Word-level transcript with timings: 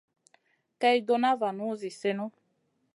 Kay 0.79 0.97
ɗona 1.07 1.29
vanu 1.39 1.67
zi 1.79 1.89
sèhnu. 1.99 2.25